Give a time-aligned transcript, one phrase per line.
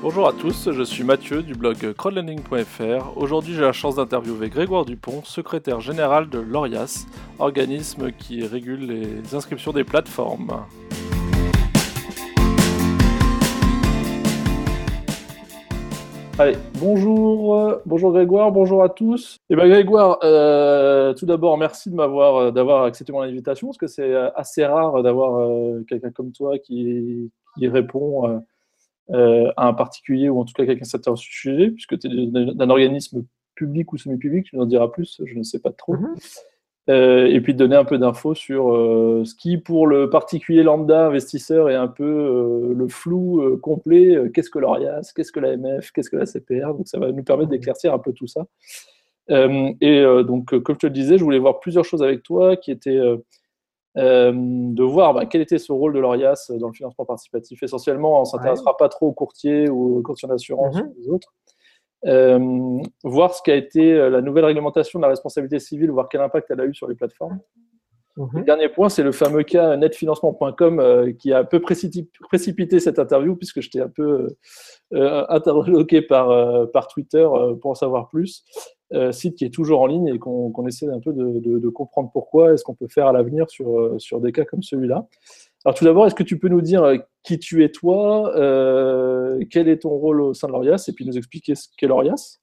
[0.00, 3.16] Bonjour à tous, je suis Mathieu du blog crowdlending.fr.
[3.16, 7.04] Aujourd'hui, j'ai la chance d'interviewer Grégoire Dupont, secrétaire général de l'ORIAS,
[7.40, 10.64] organisme qui régule les inscriptions des plateformes.
[16.38, 19.34] Allez, bonjour, bonjour Grégoire, bonjour à tous.
[19.50, 23.88] Et eh ben Grégoire, euh, tout d'abord, merci euh, d'avoir accepté mon invitation, parce que
[23.88, 25.44] c'est euh, assez rare d'avoir
[25.88, 28.40] quelqu'un comme toi qui, répond
[29.12, 32.70] à un particulier ou en tout cas quelqu'un s'intéresse au sujet, puisque tu es d'un
[32.70, 35.94] organisme public ou semi-public, tu nous en diras plus, je ne sais pas trop.
[35.94, 36.14] Mhm.
[36.90, 40.62] Euh, et puis de donner un peu d'infos sur euh, ce qui, pour le particulier
[40.62, 44.30] lambda investisseur, est un peu le flou complet.
[44.32, 47.50] qu'est-ce que l'ORIAS Qu'est-ce que l'AMF Qu'est-ce que la CPR Donc ça va nous permettre
[47.50, 48.46] d'éclaircir un peu tout ça.
[49.28, 52.70] et donc, comme je te le disais, je voulais voir plusieurs choses avec toi qui
[52.70, 53.00] étaient
[53.98, 57.62] euh, de voir bah, quel était ce rôle de l'ORIAS dans le financement participatif.
[57.62, 60.82] Essentiellement, on ne s'intéressera pas trop aux courtiers ou aux courtiers d'assurance mhm.
[60.82, 61.34] ou les autres.
[62.06, 66.20] Euh, voir ce qu'a été euh, la nouvelle réglementation de la responsabilité civile, voir quel
[66.20, 67.40] impact elle a eu sur les plateformes.
[68.16, 68.28] Mhm.
[68.34, 73.34] Le dernier point, c'est le fameux cas netfinancement.com qui a un peu précipité cette interview,
[73.34, 74.28] puisque j'étais un peu
[74.92, 77.26] interloqué par, par Twitter
[77.60, 78.44] pour en savoir plus.
[78.94, 82.54] Euh, site qui est toujours en ligne et qu'on essaie un peu de, comprendre pourquoi
[82.54, 85.06] est-ce qu'on peut faire à l'avenir sur, euh, sur des cas comme celui-là.
[85.66, 88.32] Alors tout d'abord, est-ce que tu peux nous dire euh, qui tu es toi,
[89.50, 92.38] quel est ton rôle au sein de l'ORIAS et puis nous expliquer ce qu'est l'ORIAS?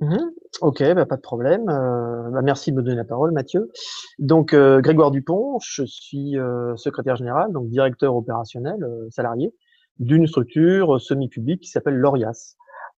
[0.00, 0.30] Mhm.
[0.62, 1.66] Ok, bah, pas de problème.
[1.66, 3.70] Bah, merci de me donner la parole, Mathieu.
[4.18, 6.36] Donc, Grégoire Dupont, je suis
[6.76, 8.78] secrétaire général, donc directeur opérationnel
[9.10, 9.52] salarié
[9.98, 12.56] d'une structure semi-publique qui s'appelle l'ORIAS.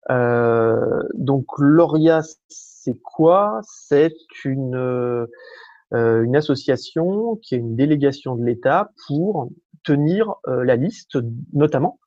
[0.09, 2.37] donc, l'ORIAS,
[2.87, 3.61] c'est quoi?
[3.65, 5.27] C'est une, euh,
[5.93, 9.51] une association qui est une délégation de l'État pour
[9.85, 11.19] tenir euh, la liste,
[11.53, 11.99] notamment,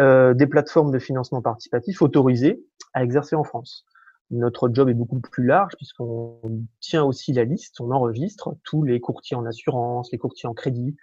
[0.00, 2.64] euh, des plateformes de financement participatif autorisées
[2.94, 3.84] à exercer en France.
[4.30, 6.40] Notre job est beaucoup plus large puisqu'on
[6.80, 10.96] tient aussi la liste, on enregistre tous les courtiers en assurance, les courtiers en crédit,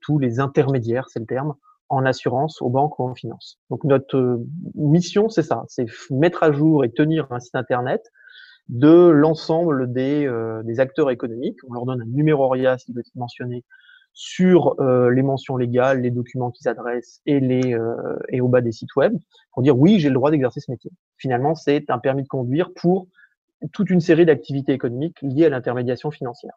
[0.00, 1.54] tous les intermédiaires, c'est le terme,
[1.88, 3.60] en assurance, aux banques ou en finance.
[3.70, 4.40] Donc notre
[4.74, 8.10] mission, c'est ça, c'est mettre à jour et tenir un site internet
[8.68, 11.58] de l'ensemble des, euh, des, acteurs économiques.
[11.68, 13.64] On leur donne un numéro ORIAS qui doit être mentionné
[14.12, 17.94] sur euh, les mentions légales, les documents qu'ils adressent et, les, euh,
[18.30, 19.14] et au bas des sites web
[19.52, 20.90] pour dire oui, j'ai le droit d'exercer ce métier.
[21.18, 23.06] Finalement, c'est un permis de conduire pour
[23.72, 26.54] toute une série d'activités économiques liées à l'intermédiation financière.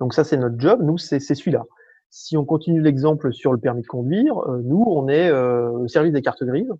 [0.00, 0.80] Donc ça, c'est notre job.
[0.82, 1.64] Nous, c'est celui-là.
[2.10, 6.22] Si on continue l'exemple sur le permis de conduire, nous, on est au service des
[6.22, 6.72] cartes grises.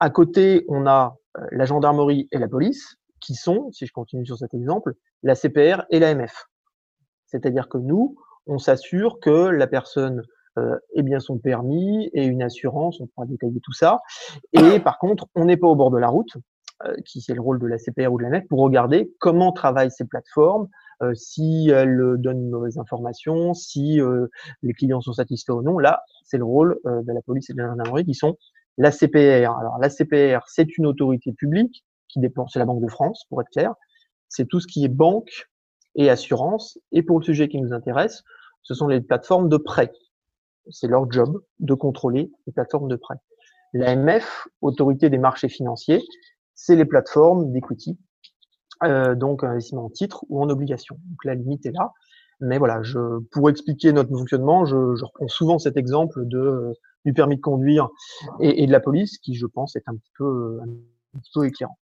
[0.00, 4.26] À côté, on a euh, la gendarmerie et la police, qui sont, si je continue
[4.26, 6.46] sur cet exemple, la CPR et l'AMF.
[7.26, 10.22] C'est-à-dire que nous, on s'assure que la personne
[10.58, 14.00] euh, ait bien son permis et une assurance, on pourra détailler tout ça.
[14.52, 16.36] Et par contre, on n'est pas au bord de la route,
[16.84, 19.90] euh, qui c'est le rôle de la CPR ou de l'AMF, pour regarder comment travaillent
[19.90, 20.68] ces plateformes,
[21.12, 24.00] si elles donnent une mauvaise information, si
[24.62, 25.78] les clients sont satisfaits ou non.
[25.78, 28.38] Là, c'est le rôle de la police et de la gendarmerie qui sont
[28.78, 32.90] la CPR, alors la CPR, c'est une autorité publique qui dépend, c'est la Banque de
[32.90, 33.74] France, pour être clair.
[34.28, 35.48] C'est tout ce qui est banque
[35.94, 36.78] et assurance.
[36.92, 38.24] Et pour le sujet qui nous intéresse,
[38.62, 39.92] ce sont les plateformes de prêt.
[40.70, 43.16] C'est leur job de contrôler les plateformes de prêt.
[43.74, 46.02] L'AMF, autorité des marchés financiers,
[46.54, 47.98] c'est les plateformes d'equity,
[48.84, 50.96] euh, donc investissement en titre ou en obligation.
[51.10, 51.92] Donc la limite est là.
[52.40, 52.98] Mais voilà, je,
[53.30, 56.72] pour expliquer notre fonctionnement, je reprends souvent cet exemple de
[57.04, 57.88] du permis de conduire
[58.40, 61.78] et, de la police, qui je pense est un petit peu, un petit peu éclairant.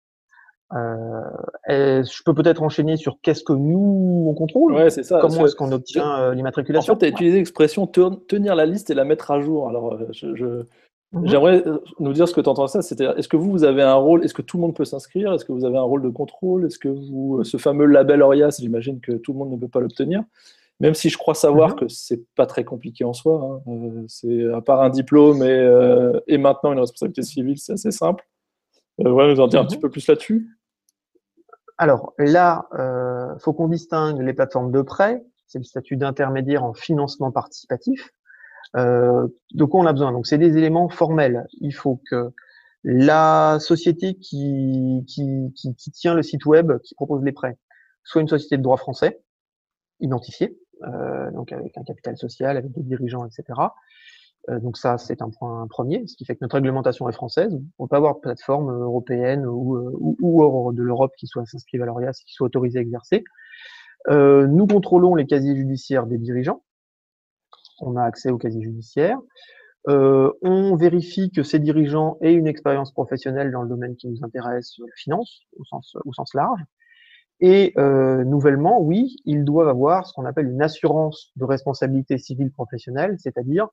[0.75, 4.73] Euh, je peux peut-être enchaîner sur qu'est-ce que nous on contrôle?
[4.73, 5.19] Ouais, c'est ça.
[5.21, 6.93] Comment est-ce qu'on obtient euh, l'immatriculation?
[6.93, 9.69] En fait, tu as utilisé l'expression tenir la liste et la mettre à jour.
[9.69, 10.63] Alors, euh,
[11.11, 11.27] mhm.
[11.27, 11.63] j'aimerais
[11.99, 12.81] nous dire ce que tu entends ça.
[12.81, 15.33] C'est est-ce que vous, vous avez un rôle Est-ce que tout le monde peut s'inscrire?
[15.33, 16.65] Est-ce que vous avez un rôle de contrôle?
[16.65, 19.79] Est-ce que vous, ce fameux label ORIAS, j'imagine que tout le monde ne peut pas
[19.79, 20.23] l'obtenir?
[20.79, 21.75] Même si je crois savoir mhm.
[21.75, 23.61] que c'est pas très compliqué en soi.
[23.67, 23.71] Hein.
[23.71, 27.91] Euh, c'est à part un diplôme et, euh, et, maintenant une responsabilité civile, c'est assez
[27.91, 28.25] simple.
[29.01, 29.81] Euh, ouais, nous en dire un petit mhm.
[29.81, 30.47] peu plus là-dessus?
[31.77, 36.73] Alors là, il faut qu'on distingue les plateformes de prêt, c'est le statut d'intermédiaire en
[36.73, 38.11] financement participatif.
[38.75, 40.11] de quoi on a besoin?
[40.11, 41.47] Donc c'est des éléments formels.
[41.61, 42.31] Il faut que
[42.83, 47.57] la société qui, qui, qui, qui, tient le site web qui propose les prêts
[48.03, 49.21] soit une société de droit français
[49.99, 50.62] identifiée, euh,
[51.33, 53.53] donc avec un capital social, avec des dirigeants, etc.
[54.49, 57.57] Euh, donc ça, c'est un point premier, ce qui fait que notre réglementation est française.
[57.77, 61.81] On peut pas avoir de plateforme européenne ou, euh, hors de l'Europe qui soit s'inscrive
[61.81, 63.23] à l'ORIAS, qui soit autorisée à exercer.
[64.09, 66.63] Euh, nous contrôlons les casiers judiciaires des dirigeants.
[67.79, 69.19] On a accès aux casiers judiciaires.
[69.87, 74.75] on vérifie que ces dirigeants aient une expérience professionnelle dans le domaine qui nous intéresse,
[74.79, 76.61] la finance, au sens large.
[77.45, 82.53] Et euh, nouvellement, oui, ils doivent avoir ce qu'on appelle une assurance de responsabilité civile
[82.53, 83.67] professionnelle, c'est-à-dire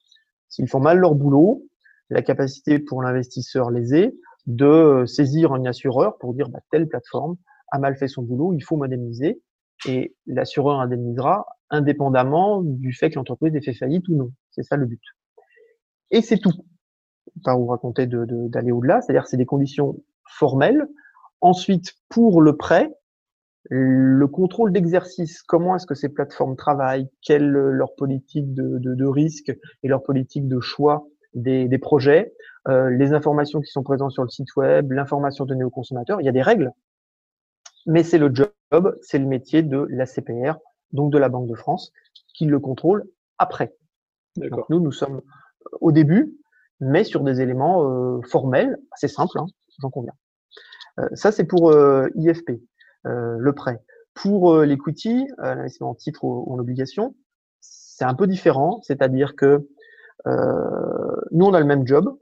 [0.48, 1.64] s'ils font mal leur boulot,
[2.08, 4.12] la capacité pour l'investisseur lésé
[4.46, 7.36] de saisir un assureur pour dire bah, telle plateforme
[7.70, 9.40] a mal fait son boulot, il faut modéliser,
[9.86, 14.32] et l'assureur indemnisera indépendamment du fait que l'entreprise ait fait faillite ou non.
[14.50, 15.02] C'est ça le but.
[16.10, 16.50] Et c'est tout.
[17.44, 20.88] Pas vous raconter d'aller de, au-delà, c'est-à-dire c'est des conditions formelles.
[21.40, 22.92] Ensuite, pour le prêt,
[23.68, 29.06] le contrôle d'exercice, comment est-ce que ces plateformes travaillent, quelle leur politique de, de, de,
[29.06, 32.32] risque et leur politique de choix des, des projets,
[32.68, 36.20] euh, les informations qui sont présentes sur le site web, l'information donnée aux consommateurs.
[36.20, 36.72] Il y a des règles,
[37.86, 40.54] mais c'est le job, c'est le métier de la CPR,
[40.92, 41.92] donc de la Banque de France,
[42.34, 43.04] qui le contrôle
[43.38, 43.74] après.
[44.36, 45.20] Donc nous, nous sommes
[45.80, 46.34] au début,
[46.80, 49.46] mais sur des éléments euh, formels, assez simples, hein,
[49.78, 50.14] j'en conviens.
[50.98, 52.60] Euh, ça, c'est pour euh, IFP.
[53.06, 53.82] Euh, le prêt.
[54.12, 57.14] Pour euh, l'equity, euh, l'investissement en titre ou, en obligation,
[57.60, 59.66] c'est un peu différent, c'est-à-dire que
[60.26, 62.14] nous, on a le même job,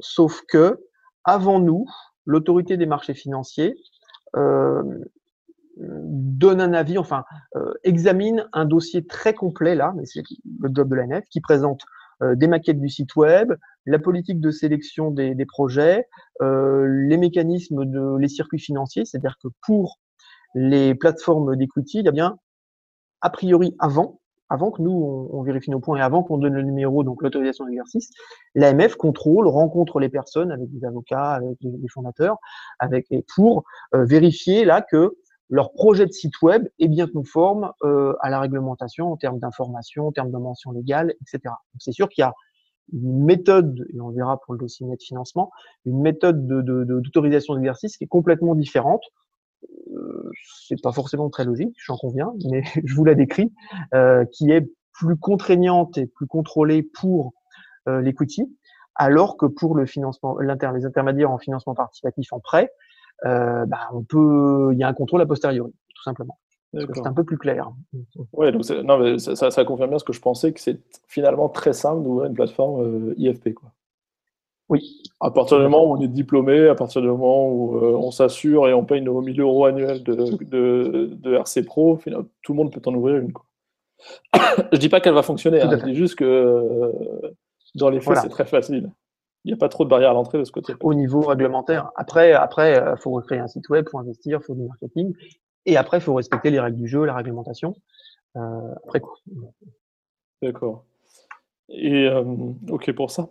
[0.00, 0.84] sauf que
[1.22, 1.86] avant nous,
[2.26, 3.76] l'autorité des marchés financiers
[5.76, 7.24] donne un avis, enfin
[7.84, 10.24] examine un dossier très complet là, mais c'est
[10.60, 11.82] le job de l'ANF, qui présente
[12.20, 13.52] des maquettes du site web,
[13.86, 16.08] la politique de sélection des, des projets,
[16.40, 20.00] les mécanismes de les circuits financiers, c'est-à-dire que pour
[20.54, 22.38] les plateformes d'equity, y a bien,
[23.20, 24.20] a priori, avant,
[24.50, 27.66] avant que nous, on, vérifie nos points et avant qu'on donne le numéro, donc l'autorisation
[27.66, 28.10] d'exercice,
[28.54, 32.36] l'AMF contrôle, rencontre les personnes avec des avocats, avec les, fondateurs,
[32.78, 33.64] avec, pour
[33.94, 35.16] euh, vérifier là que
[35.50, 40.08] leur projet de site web est bien conforme euh, à la réglementation en termes d'information,
[40.08, 41.54] en termes de mention légale, etc.
[41.78, 42.32] C'est sûr qu'il y a
[42.92, 45.50] une méthode, et on verra pour le dossier net financement,
[45.86, 49.02] une méthode d'autorisation de, d'exercice qui est complètement différente
[50.66, 53.52] c'est pas forcément très logique, j'en conviens, mais je vous la décris,
[53.94, 57.32] euh, qui est plus contraignante et plus contrôlée pour
[57.88, 58.44] euh, l'equity,
[58.94, 62.70] alors que pour le financement, les intermédiaires en financement participatif en prêt,
[63.24, 66.38] euh, bah, on peut, il y a un contrôle a posteriori, tout simplement.
[66.72, 67.70] C'est un peu plus clair.
[68.32, 71.48] Oui, donc non, mais ça, ça, confirme bien ce que je pensais que c'est finalement
[71.48, 73.54] très simple d'ouvrir une plateforme euh, IFP.
[73.54, 73.70] Quoi.
[74.68, 75.02] Oui.
[75.20, 78.10] À partir du moment où on est diplômé, à partir du moment où euh, on
[78.10, 81.98] s'assure et on paye nos 1000 euros annuels de, de, de RC Pro,
[82.42, 83.32] tout le monde peut en ouvrir une.
[83.32, 83.44] Quoi.
[84.72, 86.92] je dis pas qu'elle va fonctionner, hein, je dis juste que euh,
[87.74, 88.90] dans les faits, c'est très facile.
[89.44, 90.72] Il n'y a pas trop de barrières à l'entrée de ce côté.
[90.80, 91.90] Au niveau réglementaire.
[91.96, 95.12] Après, après, euh, faut créer un site web, faut investir, faut du marketing,
[95.66, 97.74] et après, il faut respecter les règles du jeu, la réglementation.
[98.34, 99.14] après quoi.
[100.42, 100.84] D'accord.
[101.68, 102.08] Et
[102.68, 103.28] ok pour ça.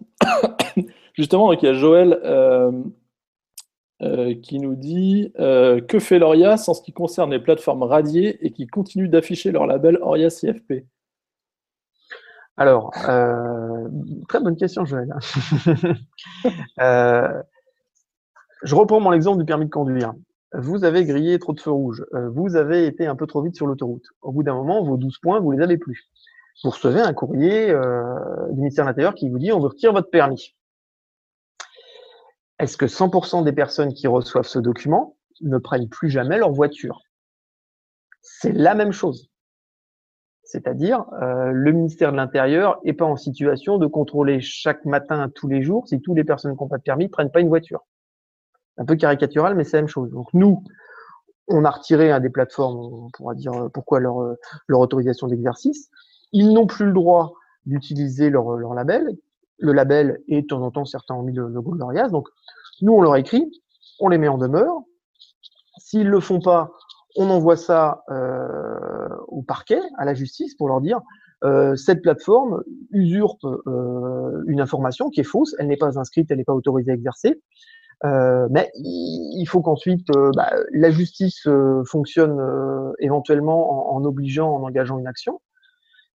[1.13, 2.71] Justement, donc, il y a Joël euh,
[4.01, 8.45] euh, qui nous dit euh, Que fait l'ORIAS en ce qui concerne les plateformes radiées
[8.45, 10.85] et qui continuent d'afficher leur label ORIAS IFP
[12.55, 15.11] alors, très bonne question, Joël.
[16.77, 20.13] je reprends mon exemple du permis de conduire.
[20.53, 22.05] Vous avez grillé trop de feux rouges.
[22.11, 24.05] vous avez été un peu trop vite sur l'autoroute.
[24.21, 26.11] Au bout d'un moment, vos 12 points, vous les avez plus.
[26.63, 27.73] Vous recevez un courrier
[28.51, 30.53] du ministère de l'Intérieur qui vous dit on vous retire votre permis
[32.63, 37.01] est-ce que 100% des personnes qui reçoivent ce document ne prennent plus jamais leur voiture?
[38.21, 39.29] C'est la même chose.
[40.43, 45.47] C'est-à-dire, euh, le ministère de l'Intérieur n'est pas en situation de contrôler chaque matin, tous
[45.47, 47.49] les jours, si toutes les personnes qui n'ont pas de permis ne prennent pas une
[47.49, 47.85] voiture.
[48.77, 50.11] Un peu caricatural, mais c'est la même chose.
[50.11, 50.63] Donc nous,
[51.49, 54.35] on a retiré des plateformes, on pourra dire euh, pourquoi leur, euh,
[54.67, 55.89] leur autorisation d'exercice.
[56.31, 57.33] Ils n'ont plus le droit
[57.65, 59.17] d'utiliser leur label,
[59.63, 62.09] le label et de temps en temps certains ont mis le logo de.
[62.11, 62.27] Donc
[62.81, 63.49] nous on leur écrit,
[63.99, 64.81] on les met en demeure.
[65.77, 66.71] S'ils le font pas,
[67.15, 70.99] on envoie ça euh, au parquet, à la justice, pour leur dire
[71.45, 76.37] euh, cette plateforme usurpe euh, une information qui est fausse, elle n'est pas inscrite, elle
[76.37, 77.41] n'est pas autorisée à exercer.
[78.03, 80.05] Mais il faut qu'ensuite
[80.35, 81.47] bah, la justice
[81.85, 82.37] fonctionne
[82.99, 85.39] éventuellement en, en, obligeant, en engageant une action.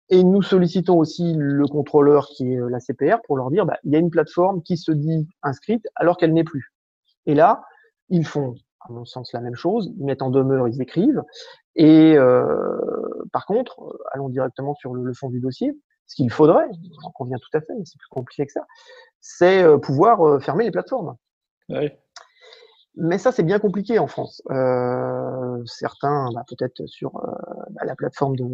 [0.10, 3.78] Et nous sollicitons aussi le contrôleur qui est euh, la CPR pour leur dire, bah,
[3.84, 6.74] il y a une plateforme qui se dit inscrite alors qu'elle n'est plus.
[7.26, 7.64] Et là,
[8.10, 9.92] ils font, à mon sens, la même chose.
[9.98, 11.24] Ils mettent en demeure, ils écrivent.
[11.76, 12.78] Et euh,
[13.34, 15.74] par contre, euh, allons directement sur le, fond du dossier.
[16.08, 16.68] Ce qu'il faudrait,
[17.02, 18.64] j'en conviens tout à fait, mais c'est plus compliqué que ça,
[19.22, 21.16] c'est pouvoir fermer les plateformes.
[22.98, 24.42] Mais ça, c'est bien compliqué en France.
[24.52, 27.32] Euh, certains, bah, peut-être sur euh,
[27.72, 28.46] bah, la plateforme de,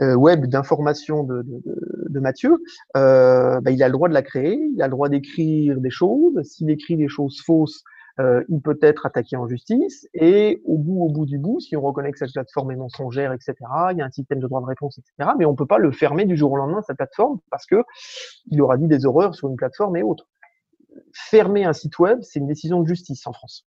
[0.00, 1.62] euh, web d'information de, de,
[2.08, 2.58] de, Mathieu,
[2.96, 5.90] euh, bah, il a le droit de la créer, il a le droit d'écrire des
[5.90, 6.42] choses.
[6.42, 7.84] S'il écrit des choses fausses,
[8.18, 10.08] euh, il peut être attaqué en justice.
[10.12, 13.32] Et au bout, au bout du bout, si on reconnaît que cette plateforme est mensongère,
[13.32, 13.54] etc.,
[13.92, 15.30] il y a un système de droit de réponse, etc.
[15.38, 17.84] Mais on peut pas le fermer du jour au lendemain sa plateforme parce que
[18.50, 20.26] il aura dit des horreurs sur une plateforme et autres
[21.12, 23.66] fermer un site web, c'est une décision de justice en France.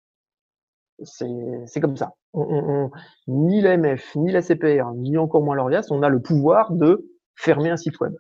[1.03, 2.13] C'est comme ça.
[3.27, 7.69] ni l'AMF, ni la CPR, ni encore moins l'ORIAS, on a le pouvoir de fermer
[7.69, 8.13] un site web.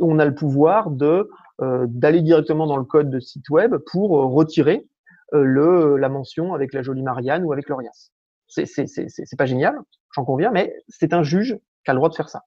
[0.00, 1.28] On a le pouvoir de
[1.62, 4.86] euh, d'aller directement dans le code de site web pour euh, retirer
[5.34, 8.10] euh, le la mention avec la jolie Marianne ou avec l'ORIAS.
[8.48, 9.78] C'est pas génial,
[10.14, 12.42] j'en conviens, mais c'est un juge qui a le droit de faire ça.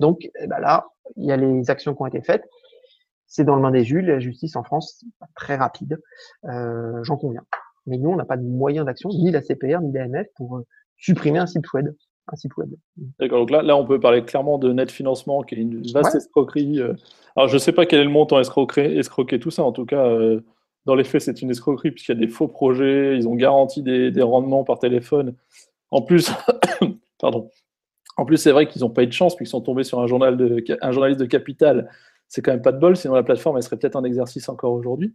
[0.00, 2.48] Donc eh ben là, il y a les actions qui ont été faites
[3.26, 4.04] c'est dans le main des juges.
[4.04, 5.04] La justice en France,
[5.34, 6.00] très rapide,
[6.44, 7.44] j'en conviens.
[7.86, 10.66] Mais nous, on n'a pas de moyens d'action, ni la CPR, ni l'AMF, pour euh,
[10.96, 11.88] supprimer un site web.
[12.32, 12.70] Un site web.
[13.18, 16.14] D'accord, donc là, là, on peut parler clairement de net financement, qui est une vaste
[16.14, 16.80] escroquerie.
[16.80, 16.94] Euh.
[17.36, 19.62] Alors, je ne sais pas quel est le montant escroqué, escroqué tout ça.
[19.62, 20.08] En tout cas,
[20.86, 23.82] dans les faits, c'est une escroquerie, puisqu'il y a des faux projets, ils ont garanti
[23.82, 25.34] des, des rendements par téléphone.
[25.90, 26.30] En plus,
[27.20, 27.50] pardon.
[28.16, 30.06] En plus, c'est vrai qu'ils n'ont pas eu de chance, puisqu'ils sont tombés sur un,
[30.06, 31.90] journal de, un journaliste de Capital
[32.28, 34.72] c'est quand même pas de bol, sinon la plateforme, elle serait peut-être un exercice encore
[34.72, 35.14] aujourd'hui.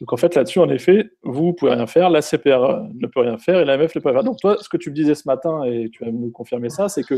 [0.00, 3.20] Donc en fait, là-dessus, en effet, vous ne pouvez rien faire, la CPR ne peut
[3.20, 4.24] rien faire et l'AMF ne peut rien faire.
[4.24, 6.88] Donc toi, ce que tu me disais ce matin, et tu vas nous confirmer ça,
[6.88, 7.16] c'est que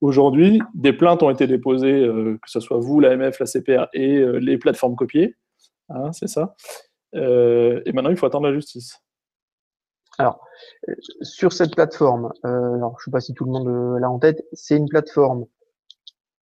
[0.00, 4.18] aujourd'hui, des plaintes ont été déposées, euh, que ce soit vous, l'AMF, la CPR et
[4.18, 5.36] euh, les plateformes copiées.
[5.88, 6.54] Hein, c'est ça.
[7.16, 9.00] Euh, et maintenant, il faut attendre la justice.
[10.18, 10.40] Alors,
[11.22, 14.44] sur cette plateforme, alors, je ne sais pas si tout le monde l'a en tête,
[14.52, 15.46] c'est une plateforme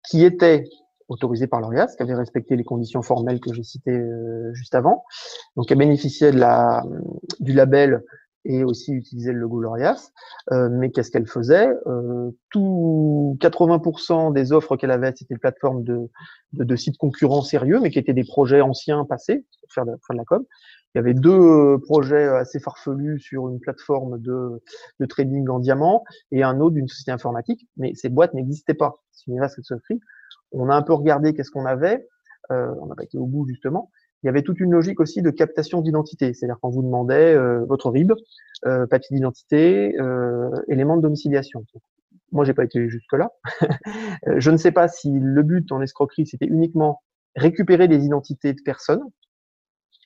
[0.06, 0.64] qui était
[1.12, 5.04] autorisé par l'ORIAS, qui avait respecté les conditions formelles que j'ai citées euh, juste avant.
[5.56, 8.02] Donc, elle bénéficiait du label
[8.44, 10.10] et aussi utilisait le logo l'ORIAS.
[10.50, 11.68] Euh, mais qu'est-ce qu'elle faisait?
[11.86, 16.10] Euh, Tout 80% des offres qu'elle avait, c'était une plateforme de,
[16.52, 19.92] de, de, sites concurrents sérieux, mais qui étaient des projets anciens passés pour faire de,
[20.14, 20.44] la com.
[20.94, 24.60] Il y avait deux projets assez farfelus sur une plateforme de,
[25.08, 29.02] trading en diamant et un autre d'une société informatique, mais ces boîtes n'existaient pas.
[29.28, 29.60] Vaste
[30.52, 32.06] on a un peu regardé qu'est-ce qu'on avait.
[32.50, 33.90] Euh, on n'a pas été au bout justement.
[34.22, 37.64] Il y avait toute une logique aussi de captation d'identité, c'est-à-dire qu'on vous demandait euh,
[37.64, 38.12] votre RIB,
[38.66, 39.96] euh, papier d'identité,
[40.68, 41.64] éléments de domiciliation.
[42.30, 43.30] Moi, j'ai pas été jusque là.
[44.36, 47.02] je ne sais pas si le but en escroquerie c'était uniquement
[47.34, 49.02] récupérer des identités de personnes,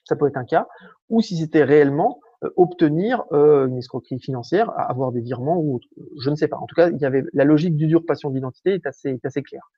[0.05, 0.67] ça peut être un cas,
[1.09, 2.21] ou si c'était réellement
[2.57, 5.89] obtenir une escroquerie financière, avoir des virements ou autre.
[6.21, 6.57] Je ne sais pas.
[6.57, 9.71] En tout cas, il y avait la logique d'usurpation d'identité est assez claire.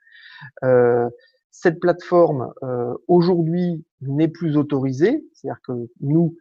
[0.64, 1.08] Euh,
[1.50, 6.36] cette plateforme euh, aujourd'hui n'est plus autorisée, c'est-à-dire que nous,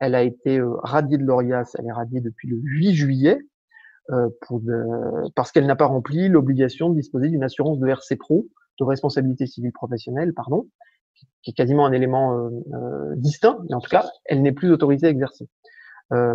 [0.00, 3.38] elle a été euh, radiée de l'ORIAS, elle est radiée depuis le 8 juillet,
[4.42, 4.60] pour
[5.36, 8.46] parce qu'elle n'a pas rempli l'obligation de disposer d'une assurance de RC Pro,
[8.80, 10.68] de responsabilité civile professionnelle, pardon,
[11.42, 12.50] qui est quasiment un élément
[13.14, 15.48] distinct, mais en tout cas, elle n'est plus autorisée à exercer.
[16.12, 16.34] Euh,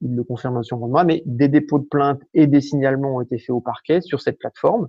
[0.00, 3.38] il le confirme sur moi, mais des dépôts de plainte et des signalements ont été
[3.38, 4.88] faits au parquet sur cette plateforme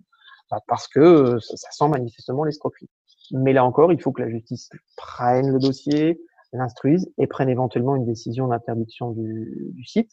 [0.68, 2.90] parce que euh, ça, sent manifestement l'escroquerie.
[3.32, 6.20] Mais là encore, il faut que la justice prenne le dossier,
[6.54, 10.12] l'instruise et prenne éventuellement une décision d'interdiction du, site.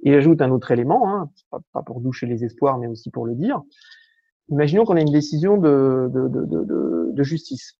[0.00, 1.30] Il ajoute un autre élément, hein,
[1.72, 3.62] pas, pour doucher les espoirs, mais aussi pour le dire.
[4.48, 7.78] Imaginons qu'on ait une décision de, de, de, de justice.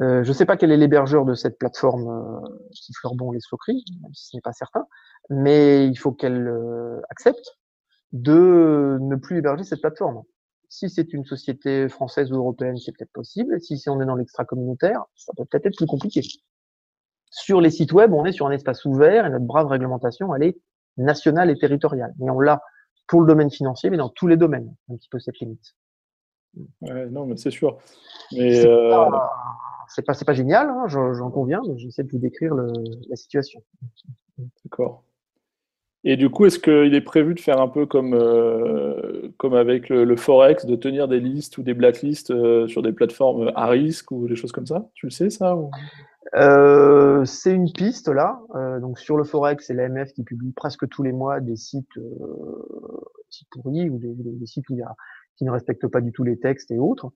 [0.00, 3.84] Euh, je ne sais pas quel est l'hébergeur de cette plateforme euh, qui bon l'escroquerie,
[4.02, 4.86] même si ce n'est pas certain,
[5.30, 7.58] mais il faut qu'elle euh, accepte
[8.12, 10.22] de ne plus héberger cette plateforme.
[10.74, 13.60] Si c'est une société française ou européenne, c'est peut-être possible.
[13.60, 16.20] Si on est dans l'extra-communautaire, ça peut peut-être être plus compliqué.
[17.30, 20.42] Sur les sites web, on est sur un espace ouvert et notre brave réglementation, elle
[20.42, 20.58] est
[20.96, 22.12] nationale et territoriale.
[22.18, 22.60] Mais on l'a
[23.06, 25.76] pour le domaine financier, mais dans tous les domaines, un petit peu cette limite.
[26.80, 27.78] Ouais, non, mais c'est sûr.
[28.32, 28.90] Mais c'est euh...
[28.90, 32.72] pas, pas, génial, hein, j'en conviens, mais j'essaie de vous décrire le,
[33.08, 33.62] la situation.
[34.64, 35.04] D'accord.
[36.06, 39.88] Et du coup, est-ce qu'il est prévu de faire un peu comme, euh, comme avec
[39.88, 44.10] le, Forex, de tenir des listes ou des blacklists euh, sur des plateformes à risque
[44.10, 44.86] ou des choses comme ça?
[44.92, 45.56] Tu le sais, ça
[46.34, 48.38] euh, C'est une piste, là.
[48.82, 51.88] donc, sur le Forex, c'est l'AMF qui publie presque tous les mois des sites,
[53.50, 54.94] pourris ou des, sites où il y a,
[55.36, 57.12] qui ne respectent pas du tout les textes et autres.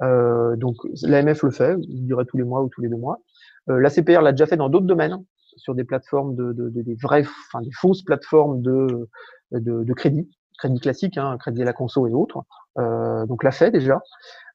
[0.00, 3.20] donc, l'AMF le fait, je dirais tous les mois ou tous les deux mois.
[3.66, 5.22] la CPR l'a déjà fait dans d'autres domaines
[5.56, 9.08] sur des plateformes de, de, de, des vraies, enfin des fausses plateformes de,
[9.52, 12.44] de, de crédit, crédit classique, hein, crédit à la conso et autres.
[12.78, 14.00] Euh, donc l'a fait déjà.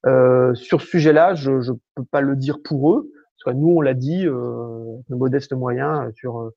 [0.06, 3.10] Euh, sur ce sujet-là, je ne peux pas le dire pour eux,
[3.44, 6.50] parce que nous on l'a dit, euh, de modestes moyens sur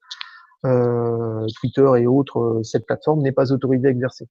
[0.64, 4.28] Twitter et autres, cette plateforme n'est pas autorisée à exercer.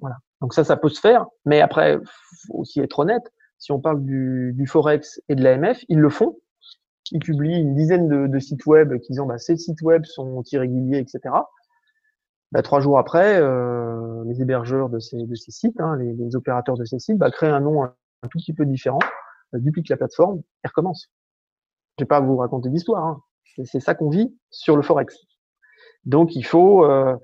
[0.00, 0.16] Voilà.
[0.40, 1.98] Donc ça, ça peut se faire, mais après,
[2.46, 3.32] faut aussi être honnête.
[3.58, 6.36] Si on parle du, du Forex et de l'AMF, ils le font.
[7.10, 10.98] Ils publient une dizaine de, sites web qui disent bah, ces sites web sont irréguliers,
[10.98, 11.34] etc.
[12.52, 15.18] Bah, trois jours après, euh, les hébergeurs de ces,
[15.48, 17.94] sites, hein, les, opérateurs de ces sites, bah, créent un nom un,
[18.30, 19.00] tout petit peu différent,
[19.54, 21.10] euh, dupliquent la plateforme et recommencent.
[21.98, 23.04] Je vais pas vous raconter d'histoire.
[23.04, 23.22] Hein.
[23.64, 25.16] C'est ça qu'on vit sur le forex.
[26.04, 27.16] Donc il faut euh,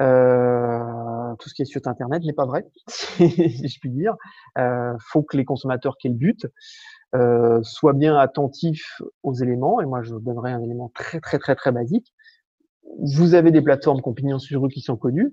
[0.00, 4.14] euh, tout ce qui est sur Internet n'est pas vrai, si je puis dire.
[4.58, 6.46] Euh, faut que les consommateurs qui aient le but
[7.14, 9.80] euh, soient bien attentifs aux éléments.
[9.80, 12.12] Et moi, je donnerai un élément très très très très basique.
[12.98, 15.32] Vous avez des plateformes qui sur eux qui sont connues,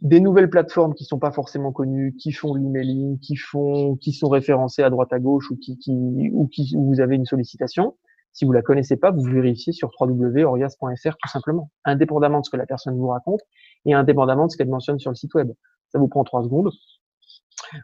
[0.00, 4.28] des nouvelles plateformes qui sont pas forcément connues, qui font l'emailing, qui font, qui sont
[4.28, 7.96] référencées à droite à gauche ou qui, qui ou qui où vous avez une sollicitation.
[8.32, 12.58] Si vous la connaissez pas, vous vérifiez sur www.orias.fr tout simplement, indépendamment de ce que
[12.58, 13.40] la personne vous raconte
[13.86, 15.52] et indépendamment de ce qu'elle mentionne sur le site web.
[15.88, 16.70] Ça vous prend trois secondes.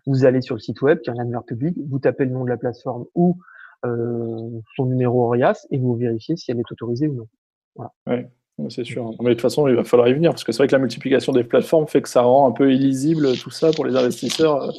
[0.06, 2.44] Vous allez sur le site web, qui est un annuaire public, vous tapez le nom
[2.44, 3.38] de la plateforme ou
[3.84, 7.28] euh, son numéro Orias et vous vérifiez si elle est autorisée ou non.
[7.74, 7.92] Voilà.
[8.06, 9.10] Oui, c'est sûr.
[9.20, 10.78] Mais de toute façon, il va falloir y venir parce que c'est vrai que la
[10.78, 14.62] multiplication des plateformes fait que ça rend un peu illisible tout ça pour les investisseurs
[14.62, 14.70] euh,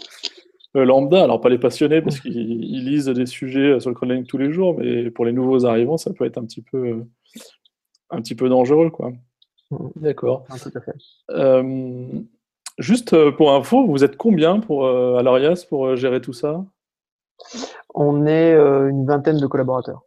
[0.78, 1.24] euh, lambda.
[1.24, 4.78] Alors, pas les passionnés parce qu'ils lisent des sujets sur le crowdfunding tous les jours,
[4.78, 7.04] mais pour les nouveaux arrivants, ça peut être un petit peu,
[8.10, 8.90] un petit peu dangereux.
[8.90, 9.12] quoi.
[9.96, 10.46] D'accord.
[11.32, 12.08] Euh,
[12.78, 16.66] juste euh, pour info, vous êtes combien pour, euh, à l'Arias pour gérer tout ça?
[17.94, 20.04] On est une vingtaine de collaborateurs.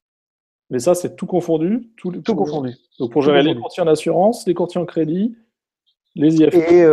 [0.71, 2.75] Mais ça, c'est tout confondu Tout, tout, confondu.
[2.99, 5.37] Donc pour gérer les courtiers en assurance, les courtiers en crédit,
[6.15, 6.55] les IF.
[6.55, 6.85] Et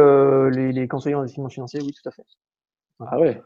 [0.51, 2.25] les, les, conseillers en investissement financier, oui, tout à fait.
[2.99, 3.41] Ah ouais.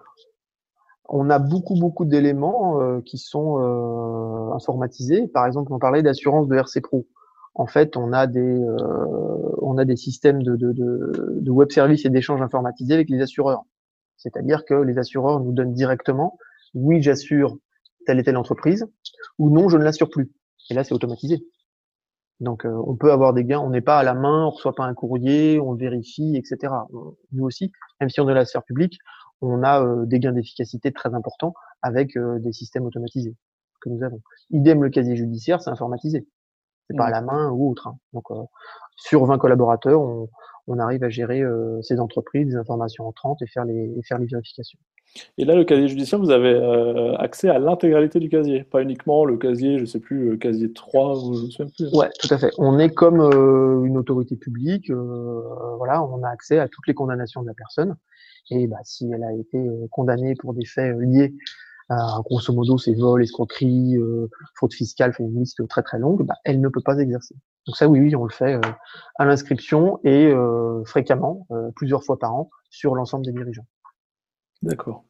[1.07, 3.57] On a beaucoup, beaucoup d'éléments qui sont
[4.53, 5.27] informatisés.
[5.27, 7.05] Par exemple, on parlait d'assurance de RC Pro
[7.57, 12.09] en fait, on a des, euh, on a des systèmes de, de, web services et
[12.09, 13.63] d'échanges informatisés avec les assureurs.
[14.15, 16.37] C'est-à-dire que les assureurs nous donnent directement,
[16.75, 17.57] oui, j'assure
[18.05, 18.85] telle et telle entreprise,
[19.39, 20.31] ou non, je ne l'assure plus.
[20.69, 21.43] Et là, c'est automatisé.
[22.41, 23.59] Donc, euh, on peut avoir des gains.
[23.59, 26.71] On n'est pas à la main, on reçoit pas un courrier, on vérifie, etc.
[27.31, 28.99] Nous aussi, même si on est la sphère publique,
[29.41, 33.35] on a euh, des gains d'efficacité très importants avec des systèmes automatisés
[33.81, 34.21] que nous avons.
[34.51, 36.27] Idem, le casier judiciaire, c'est informatisé
[36.87, 37.11] c'est pas à mmh.
[37.11, 37.87] la main ou autre.
[37.87, 37.97] Hein.
[38.13, 38.43] Donc, euh,
[38.95, 40.29] sur 20 collaborateurs, on,
[40.67, 44.17] on arrive à gérer euh, ces entreprises, des informations entrantes et faire les, et faire
[44.17, 44.79] les vérifications.
[45.37, 49.25] Et là, le casier judiciaire, vous avez euh, accès à l'intégralité du casier, pas uniquement
[49.25, 51.97] le casier, je sais plus, le casier 3, je ne sais plus.
[51.97, 52.51] Ouais, tout à fait.
[52.57, 53.21] On est comme
[53.85, 57.95] une autorité publique, voilà, on a accès à toutes les condamnations de la personne.
[58.51, 61.33] Et bah, si elle a été condamnée pour des faits liés
[61.89, 61.95] euh,
[62.25, 66.35] grosso modo, c'est vol, escroquerie, euh, fraude fiscale, fait une liste très très longue, bah,
[66.43, 67.35] elle ne peut pas exercer.
[67.65, 68.61] Donc ça, oui, oui, on le fait euh,
[69.15, 70.33] à l'inscription et
[70.85, 73.65] fréquemment, plusieurs fois par an, sur l'ensemble des dirigeants.
[74.61, 75.03] D'accord.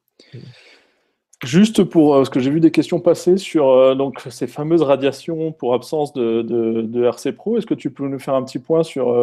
[1.44, 5.76] Juste pour, parce que j'ai vu des questions passer sur donc, ces fameuses radiations pour
[5.76, 9.14] absence de, de, RC Pro, est-ce que tu peux nous faire un petit point sur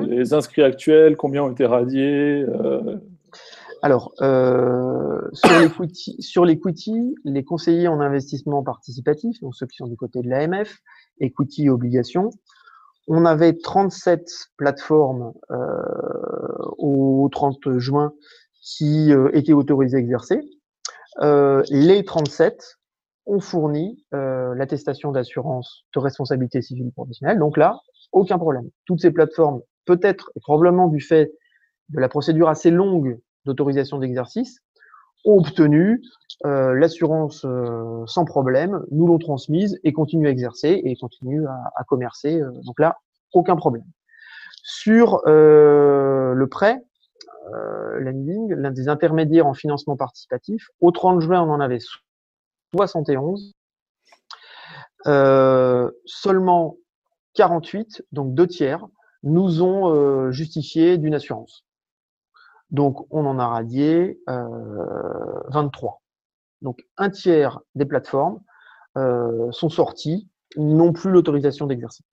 [0.00, 2.46] les inscrits actuels, combien ont été radiés
[3.82, 5.20] alors, euh,
[6.20, 10.78] sur l'equity, les conseillers en investissement participatif, donc ceux qui sont du côté de l'AMF,
[11.20, 12.30] equity et obligations,
[13.06, 15.56] on avait 37 plateformes euh,
[16.78, 18.12] au 30 juin
[18.60, 20.40] qui euh, étaient autorisées à exercer.
[21.70, 22.78] Les 37
[23.26, 27.40] ont fourni l'attestation d'assurance de responsabilité civile professionnelle.
[27.40, 27.80] Donc là,
[28.12, 28.68] aucun problème.
[28.86, 31.32] Toutes ces plateformes, peut-être et probablement du fait
[31.88, 34.60] de la procédure assez longue d'autorisation d'exercice
[35.24, 36.00] ont obtenu
[36.46, 41.84] euh, l'assurance euh, sans problème, nous l'ont transmise et continuent à exercer et continuent à,
[41.84, 42.40] commercer.
[42.40, 42.98] Euh, donc là,
[43.32, 43.84] aucun problème.
[44.62, 46.78] Sur le prêt,
[48.00, 51.78] lending, l'un des intermédiaires en financement participatif, au 30 juin, on en avait
[52.74, 53.54] 71.
[56.04, 56.76] seulement
[57.34, 58.86] 48, donc deux tiers,
[59.22, 61.64] nous ont justifié d'une assurance.
[62.70, 64.44] Donc, on en a radié euh,
[65.48, 66.02] 23.
[66.62, 68.40] Donc, un tiers des plateformes
[68.96, 72.04] euh, sont sorties, n'ont plus l'autorisation d'exercer.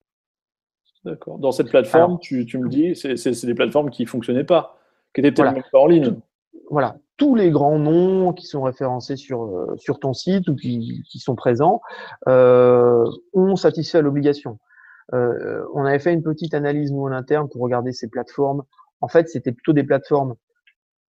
[1.04, 1.38] D'accord.
[1.38, 4.78] Dans cette plateforme, tu, tu, me dis, c'est des plateformes qui ne fonctionnaient pas,
[5.14, 6.16] qui étaient pas en ligne.
[6.70, 6.98] Voilà.
[7.18, 11.20] Tous les grands noms qui sont référencés sur, euh, sur ton site ou qui, qui
[11.20, 11.82] sont présents
[12.28, 14.60] euh, ont satisfait à l'obligation.
[15.14, 18.64] Euh, on avait fait une petite analyse, nous, en interne, pour regarder ces plateformes.
[19.02, 20.36] En fait, c'était plutôt des plateformes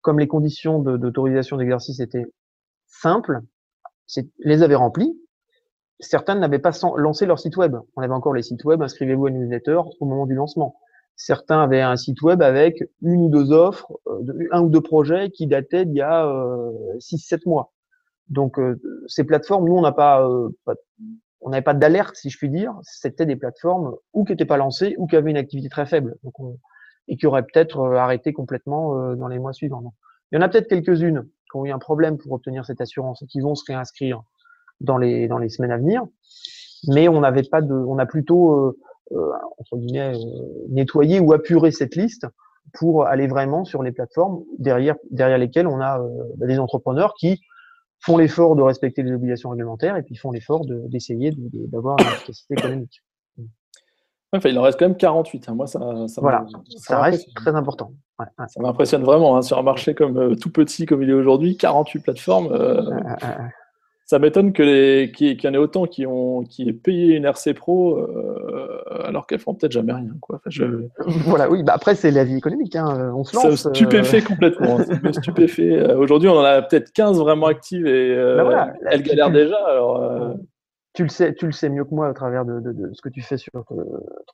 [0.06, 2.28] comme les conditions d'autorisation d'exercice étaient
[2.86, 3.40] simples,
[4.38, 5.20] les avaient remplies,
[6.00, 7.76] certains n'avaient pas lancé leur site web.
[7.96, 10.76] On avait encore les sites web, inscrivez-vous à newsletter au moment du lancement.
[11.16, 15.32] Certains avaient un site web avec une ou deux offres, euh, un ou deux projets
[15.32, 17.74] qui dataient d'il y a euh, 6-7 mois.
[18.30, 22.78] Donc euh, ces plateformes, nous, on n'avait pas d'alerte, si je puis dire.
[22.84, 26.16] C'était des plateformes ou qui n'étaient pas lancées ou qui avaient une activité très faible
[27.08, 29.94] et qui auraient peut-être arrêté complètement dans les mois suivants.
[30.32, 33.22] Il y en a peut-être quelques-unes qui ont eu un problème pour obtenir cette assurance
[33.22, 34.24] et qui vont se réinscrire
[34.82, 36.04] dans les dans les semaines à venir.
[36.88, 38.80] Mais on n'avait pas de, on a plutôt euh,
[39.12, 42.28] euh entre guillemets euh, nettoyé ou apuré cette liste
[42.74, 47.14] pour aller vraiment sur les plateformes derrière derrière lesquelles on a euh, bah, des entrepreneurs
[47.18, 47.42] qui
[48.00, 51.34] font l'effort de respecter les obligations réglementaires et puis font l'effort d'essayer
[51.72, 53.02] d'avoir une efficacité économique.
[54.38, 55.50] Enfin, il en reste quand même 48.
[55.50, 55.56] Hein.
[55.56, 56.46] Moi, ça, ça voilà,
[56.78, 57.92] ça reste très important.
[58.20, 59.38] Ouais, Ça m'impressionne vraiment.
[59.38, 62.50] Hein, sur un marché comme tout petit comme il est aujourd'hui, 48 plateformes.
[62.52, 62.82] Euh,
[64.06, 67.98] ça m'étonne qu'il y en ait autant qui ont qui aient payé une RC Pro
[67.98, 70.12] euh, alors qu'elles font peut-être jamais rien.
[70.22, 70.36] Quoi.
[70.36, 70.64] Enfin, je...
[71.26, 71.64] Voilà, oui.
[71.64, 72.76] Bah après, c'est la vie économique.
[72.76, 73.12] Hein.
[73.16, 73.56] On se lance.
[73.56, 74.26] Ça stupéfait euh...
[74.26, 74.78] complètement.
[75.12, 75.78] Stupéfait.
[75.80, 79.32] Euh, aujourd'hui, on en a peut-être 15 vraiment actives et euh, bah voilà, elles galèrent
[79.32, 79.58] déjà.
[79.68, 80.34] Alors, euh,
[80.96, 83.02] tu le sais, tu le sais mieux que moi à travers de, de, de ce
[83.02, 83.78] que tu fais sur ton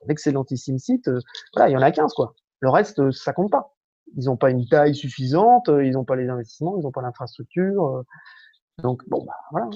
[0.08, 1.10] excellentissime site.
[1.54, 2.34] Voilà, il y en a 15 quoi.
[2.60, 3.74] Le reste, ça compte pas.
[4.16, 8.04] Ils n'ont pas une taille suffisante, ils n'ont pas les investissements, ils n'ont pas l'infrastructure.
[8.82, 9.70] Donc, bon, bah, voilà.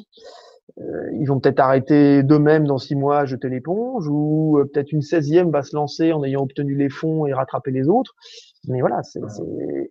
[0.81, 5.01] Euh, ils vont peut-être arrêter d'eux-mêmes dans six mois, jeter l'éponge, ou euh, peut-être une
[5.01, 8.15] 16e va se lancer en ayant obtenu les fonds et rattraper les autres.
[8.69, 9.21] Mais voilà, c'est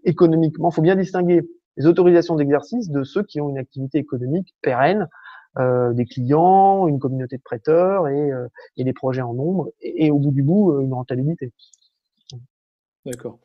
[0.03, 5.07] économiquement, faut bien distinguer les autorisations d'exercice de ceux qui ont une activité économique pérenne,
[5.57, 10.19] euh, des clients, une communauté de prêteurs et, euh, des projets en nombre, et, au
[10.19, 11.53] bout du bout, euh, une rentabilité.
[13.05, 13.39] D'accord.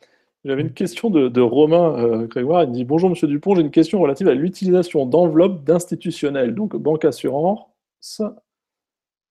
[0.44, 2.64] J'avais une question de, Romain Grégoire.
[2.64, 7.04] Il dit Bonjour Monsieur Dupont, j'ai une question relative à l'utilisation d'enveloppes d'institutionnels, donc banque
[7.04, 8.22] assurance,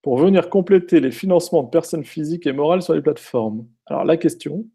[0.03, 3.67] pour venir compléter les financements de personnes physiques et morales sur les plateformes.
[3.87, 4.65] Alors la question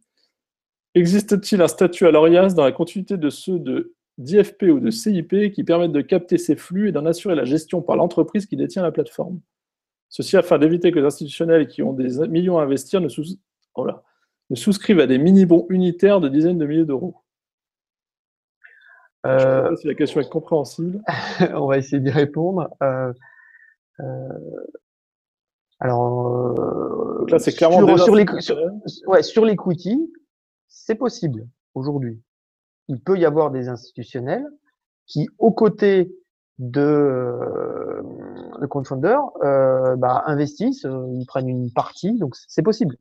[0.94, 5.52] existe-t-il un statut à l'ORIAS dans la continuité de ceux de d'IFP ou de CIP
[5.52, 8.82] qui permettent de capter ces flux et d'en assurer la gestion par l'entreprise qui détient
[8.82, 9.40] la plateforme
[10.08, 13.24] Ceci afin d'éviter que les institutionnels qui ont des millions à investir ne sous...
[13.74, 14.04] Oh là,
[14.50, 17.16] ne souscrivent à des mini-bons unitaires de dizaines de milliers d'euros
[19.26, 19.38] euh...
[19.38, 21.02] Je ne sais pas si la question est compréhensible.
[21.54, 22.68] On va essayer d'y répondre.
[22.82, 23.12] Euh...
[24.00, 24.28] Euh...
[25.80, 26.54] Alors,
[27.28, 28.14] là, c'est clairement sur,
[29.06, 30.12] ouais, sur l'equity,
[30.68, 32.22] c'est possible aujourd'hui.
[32.88, 34.46] Il peut y avoir des institutionnels
[35.06, 36.12] qui, aux côtés
[36.58, 38.02] de, euh,
[38.60, 42.96] de crowdfunders, euh, bah, investissent, euh, ils prennent une partie, donc c'est possible.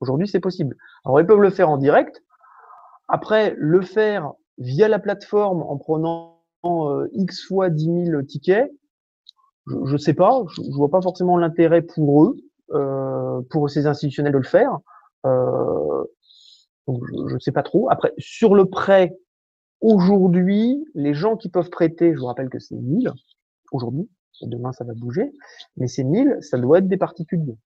[0.00, 0.76] Aujourd'hui, c'est possible.
[1.04, 2.22] Alors, ils peuvent le faire en direct.
[3.08, 8.72] Après, le faire via la plateforme en prenant euh, X fois 10 000 tickets,
[9.66, 12.36] je ne sais pas, je, je vois pas forcément l'intérêt pour eux,
[12.72, 14.78] euh, pour ces institutionnels de le faire.
[16.86, 17.90] Donc je ne sais pas trop.
[17.90, 19.16] Après, sur le prêt,
[19.80, 23.10] aujourd'hui, les gens qui peuvent prêter, je vous rappelle que c'est 1000
[23.72, 24.08] aujourd'hui,
[24.42, 25.32] demain ça va bouger,
[25.76, 27.56] mais ces 1000, ça doit être des particuliers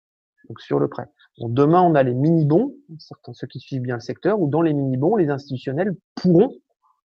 [0.49, 1.07] donc sur le prêt.
[1.39, 4.63] Bon, demain, on a les mini-bons, certains ceux qui suivent bien le secteur, ou dans
[4.63, 6.53] les mini-bons, les institutionnels pourront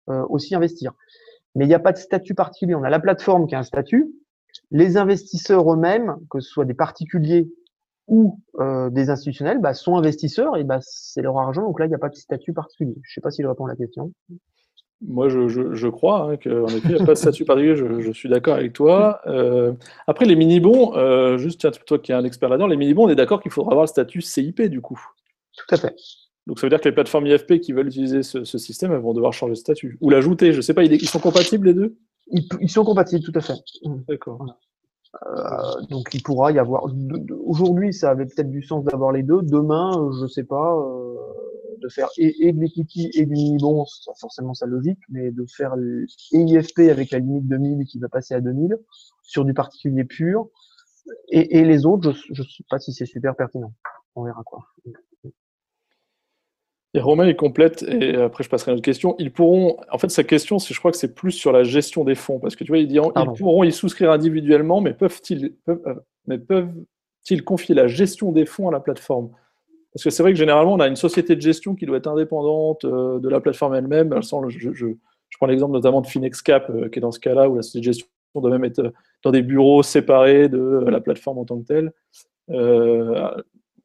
[0.09, 0.93] euh, aussi investir.
[1.55, 2.75] Mais il n'y a pas de statut particulier.
[2.75, 4.13] On a la plateforme qui a un statut.
[4.69, 7.51] Les investisseurs eux-mêmes, que ce soit des particuliers
[8.07, 11.63] ou euh, des institutionnels, bah, sont investisseurs et bah, c'est leur argent.
[11.63, 12.95] Donc là, il n'y a pas de statut particulier.
[13.03, 14.11] Je ne sais pas si je réponds à la question.
[15.01, 17.75] Moi, je, je, je crois hein, qu'en effet, il n'y a pas de statut particulier,
[17.75, 19.21] je, je, suis d'accord avec toi.
[19.25, 19.73] Euh,
[20.05, 23.09] après, les mini-bons, euh, juste tiens, toi qui es un expert là-dedans, les mini-bons, on
[23.09, 25.01] est d'accord qu'il faudra avoir le statut CIP du coup.
[25.57, 25.95] Tout à fait.
[26.45, 28.99] Donc ça veut dire que les plateformes IFP qui veulent utiliser ce, ce système, elles
[28.99, 29.97] vont devoir changer de statut.
[30.01, 31.97] Ou l'ajouter, je ne sais pas, ils, sont compatibles les deux?
[32.27, 33.53] Ils, ils, sont compatibles, tout à fait.
[34.07, 34.37] D'accord.
[34.37, 34.57] Voilà.
[35.25, 36.85] Euh, donc il pourra y avoir.
[37.45, 39.41] Aujourd'hui, ça avait peut-être du sens d'avoir les deux.
[39.41, 41.15] Demain, euh, je sais pas, euh,
[41.81, 45.75] de faire et, de l'equity et du mini-bon, c'est forcément sa logique, mais de faire
[46.31, 48.77] et IFP avec la limite de 1000 qui va passer à 2000
[49.21, 50.47] sur du particulier pur,
[51.29, 53.73] et, et les autres, je ne sais pas si c'est super pertinent.
[54.15, 54.65] On verra quoi.
[56.93, 59.15] Et Romain, il complète, et après je passerai à une autre question.
[59.17, 62.15] Ils pourront, en fait, sa question, je crois que c'est plus sur la gestion des
[62.15, 65.81] fonds, parce que tu vois, il dit, ils pourront y souscrire individuellement, mais peuvent-ils peuvent,
[65.87, 65.95] euh,
[66.27, 69.31] mais peuvent-ils confier la gestion des fonds à la plateforme?
[69.93, 72.07] Parce que c'est vrai que généralement, on a une société de gestion qui doit être
[72.07, 74.13] indépendante euh, de la plateforme elle-même.
[74.21, 74.87] Je, je, je,
[75.37, 77.93] prends l'exemple notamment de FinexCap, euh, qui est dans ce cas-là, où la société de
[77.93, 81.91] gestion doit même être dans des bureaux séparés de la plateforme en tant que telle.
[82.49, 83.29] Euh,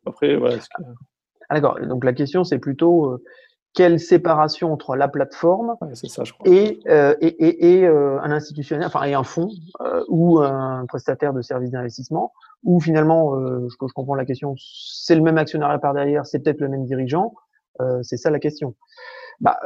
[0.06, 0.58] après, voilà.
[1.48, 1.78] Ah, D'accord.
[1.86, 3.24] Donc la question, c'est plutôt euh,
[3.74, 6.48] quelle séparation entre la plateforme ça, je crois.
[6.48, 9.50] et, euh, et, et, et euh, un institutionnel, enfin et un fonds
[10.08, 12.32] ou un prestataire de services d'investissement,
[12.64, 16.60] ou finalement, je, je, comprends la question, c'est le même actionnaire par derrière, c'est peut-être
[16.60, 17.34] le même dirigeant,
[18.02, 18.74] c'est ça la question.
[19.40, 19.58] Bah,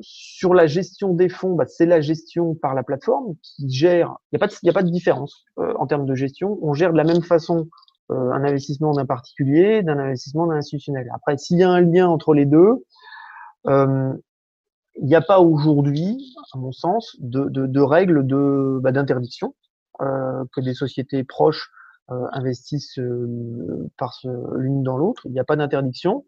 [0.00, 4.16] sur la gestion des fonds, bah, c'est la gestion par la plateforme qui gère.
[4.30, 6.58] Il n'y a pas de, y a pas de différence en termes de gestion.
[6.62, 7.68] On gère de la même façon
[8.10, 11.08] un investissement d'un particulier, d'un investissement d'un institutionnel.
[11.14, 12.84] Après, s'il y a un lien entre les deux,
[13.66, 14.12] euh,
[14.96, 19.54] il n'y a pas aujourd'hui, à mon sens, de, de, de règles de bah, d'interdiction
[20.02, 21.70] euh, que des sociétés proches
[22.10, 24.14] euh, investissent euh, par
[24.54, 25.22] l'une dans l'autre.
[25.24, 26.24] Il n'y a pas d'interdiction.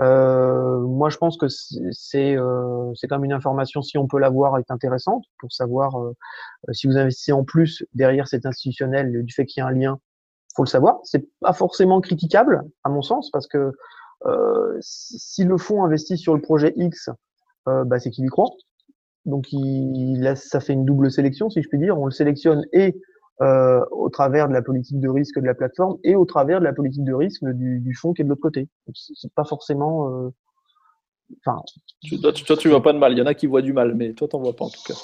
[0.00, 4.18] Euh, moi, je pense que c'est euh, c'est quand même une information, si on peut
[4.18, 5.92] l'avoir, est intéressante pour savoir
[6.72, 10.00] si vous investissez en plus derrière cet institutionnel du fait qu'il y a un lien
[10.54, 11.00] faut le savoir.
[11.04, 13.72] C'est pas forcément critiquable, à mon sens, parce que
[14.26, 17.10] euh, si le fonds investit sur le projet X,
[17.68, 18.50] euh, bah, c'est qu'il y croit.
[19.24, 21.98] Donc, il, ça fait une double sélection, si je puis dire.
[21.98, 22.96] On le sélectionne et
[23.40, 26.64] euh, au travers de la politique de risque de la plateforme et au travers de
[26.64, 28.68] la politique de risque du, du fonds qui est de l'autre côté.
[28.94, 30.08] C'est pas forcément.
[30.10, 30.30] Euh,
[31.44, 31.62] enfin.
[32.20, 33.12] toi, tu, toi, tu vois pas de mal.
[33.12, 34.82] Il y en a qui voient du mal, mais toi, t'en vois pas en tout
[34.86, 34.94] cas.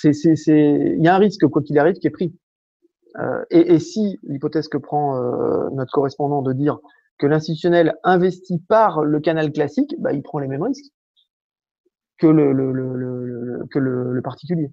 [0.00, 2.34] C'est, c'est, c'est, il y a un risque quoi qu'il arrive qui est pris.
[3.16, 6.78] Euh, et, et, si l'hypothèse que prend euh, notre correspondant de dire
[7.18, 10.92] que l'institutionnel investit par le canal classique, bah, il prend les mêmes risques
[12.18, 14.70] que le, le, le, que le, particulier.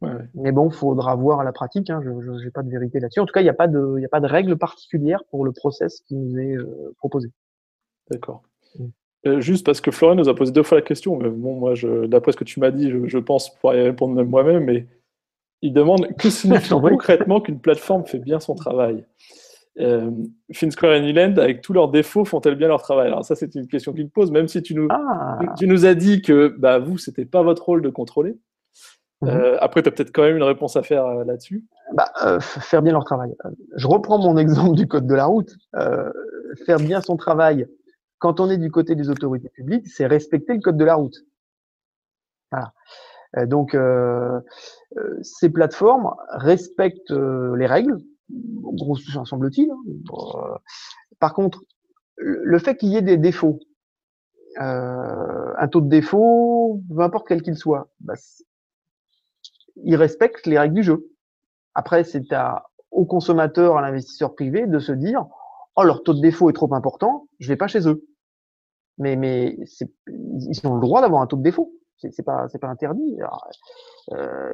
[0.00, 0.28] Ouais, ouais.
[0.34, 1.90] Mais bon, faudra voir à la pratique.
[1.90, 3.20] Hein, je n'ai pas de vérité là-dessus.
[3.20, 5.44] En tout cas, il n'y a pas de, il a pas de règle particulière pour
[5.44, 7.30] le process qui nous est euh, proposé.
[8.10, 8.42] D'accord.
[8.78, 8.86] Mm.
[9.26, 11.74] Euh, juste parce que Florian nous a posé deux fois la question, mais bon, moi,
[12.06, 14.86] d'après ce que tu m'as dit, je, je pense pouvoir y répondre moi-même, mais
[15.62, 19.04] il demande que signifie concrètement qu'une plateforme fait bien son travail
[19.80, 20.10] euh,
[20.52, 23.06] FinSquare et Newland, avec tous leurs défauts, font-elles bien leur travail?
[23.06, 25.38] Alors ça, c'est une question qu'il pose, même si tu nous, ah.
[25.56, 28.36] tu nous as dit que bah, vous, c'était pas votre rôle de contrôler.
[29.22, 29.28] Mhm.
[29.28, 31.64] Euh, après, tu as peut-être quand même une réponse à faire euh, là-dessus.
[31.94, 33.34] Bah, euh, faire bien leur travail.
[33.76, 35.56] Je reprends mon exemple du code de la route.
[36.66, 37.66] Faire bien son travail,
[38.18, 41.16] quand on est du côté des autorités publiques, c'est respecter le code de la route.
[42.50, 42.72] Voilà.
[43.36, 44.40] Euh, donc, euh,
[44.96, 47.98] euh, ces plateformes respectent les règles,
[48.30, 49.70] gros semble-t-il.
[49.70, 50.58] Hein.
[51.18, 51.62] par contre,
[52.16, 53.60] le fait qu'il y ait des défauts,
[54.56, 58.14] un taux de défaut, peu importe quel qu'il soit, bah,
[59.76, 61.06] ils respectent les règles du jeu.
[61.74, 65.26] Après, c'est à, au consommateur, à l'investisseur privé de se dire,
[65.76, 68.04] oh, leur taux de défaut est trop important, je vais pas chez eux.
[68.98, 69.56] Mais, mais
[70.08, 73.18] ils ont le droit d'avoir un taux de défaut c'est pas pas interdit.
[74.12, 74.52] Euh,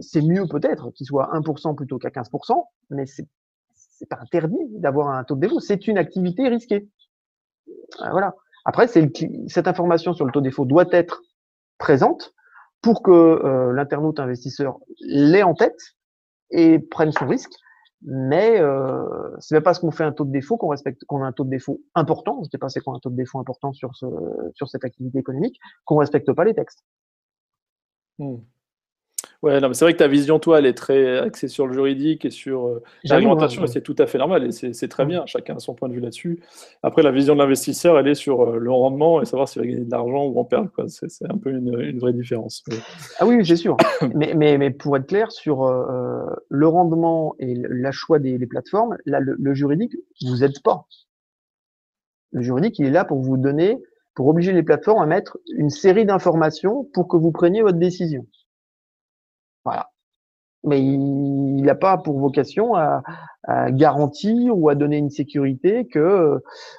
[0.00, 3.26] c'est mieux peut-être qu'il soit 1% plutôt qu'à 15%, mais c'est
[3.74, 5.60] c'est pas interdit d'avoir un taux de défaut.
[5.60, 6.88] C'est une activité risquée.
[7.68, 8.34] Euh, voilà.
[8.64, 11.22] Après, cette information sur le taux de défaut doit être
[11.78, 12.34] présente
[12.82, 15.78] pour que euh, l'internaute investisseur l'ait en tête
[16.50, 17.52] et prenne son risque
[18.04, 21.26] mais euh, c'est même parce qu'on fait un taux de défaut qu'on respecte, qu'on a
[21.26, 22.42] un taux de défaut important.
[22.52, 24.06] Je pas c'est quoi un taux de défaut important sur ce,
[24.54, 26.84] sur cette activité économique, qu'on respecte pas les textes.
[28.18, 28.36] Hmm.
[29.44, 31.74] Ouais, non, mais c'est vrai que ta vision, toi, elle est très axée sur le
[31.74, 35.26] juridique et sur euh, l'alimentation, et c'est tout à fait normal, et c'est très bien,
[35.26, 36.40] chacun a son point de vue là-dessus.
[36.82, 39.68] Après, la vision de l'investisseur, elle est sur euh, le rendement et savoir s'il va
[39.68, 40.70] gagner de l'argent ou en perdre.
[40.86, 42.64] C'est un peu une, une, vraie différence.
[43.18, 43.76] Ah oui, c'est sûr.
[44.14, 48.46] mais, mais, mais, pour être clair, sur euh, le rendement et la choix des, des
[48.46, 50.86] plateformes, là, le, le juridique vous aide pas.
[52.32, 53.76] Le juridique, il est là pour vous donner,
[54.14, 58.24] pour obliger les plateformes à mettre une série d'informations pour que vous preniez votre décision.
[59.64, 59.90] Voilà.
[60.66, 63.02] Mais il n'a pas pour vocation à,
[63.68, 65.98] garantir ou à donner une sécurité que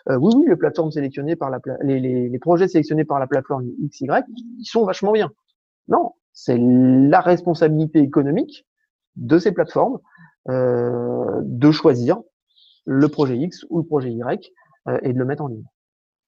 [0.09, 3.65] euh, oui, oui, les plateformes sélectionnées par la les, les, projets sélectionnés par la plateforme
[3.87, 4.07] XY,
[4.57, 5.29] ils sont vachement bien.
[5.87, 8.65] Non, c'est la responsabilité économique
[9.15, 9.99] de ces plateformes
[10.49, 12.19] euh, de choisir
[12.85, 14.51] le projet X ou le projet Y
[14.87, 15.65] euh, et de le mettre en ligne.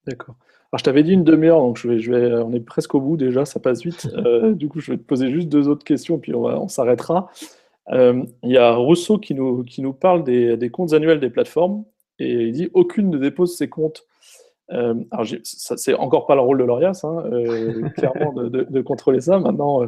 [0.07, 0.35] D'accord.
[0.71, 2.99] Alors, je t'avais dit une demi-heure, donc je vais, je vais, on est presque au
[2.99, 4.07] bout déjà, ça passe vite.
[4.17, 7.29] Euh, du coup, je vais te poser juste deux autres questions, puis on, on s'arrêtera.
[7.89, 11.29] Euh, il y a Rousseau qui nous, qui nous parle des, des, comptes annuels des
[11.29, 11.85] plateformes,
[12.19, 14.05] et il dit aucune ne dépose ses comptes.
[14.71, 18.81] Euh, alors, c'est encore pas le rôle de l'ORIAS, hein, euh, clairement, de, de, de,
[18.81, 19.39] contrôler ça.
[19.39, 19.87] Maintenant, euh,